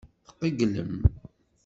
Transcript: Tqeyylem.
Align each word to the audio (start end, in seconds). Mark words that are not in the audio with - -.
Tqeyylem. 0.27 0.93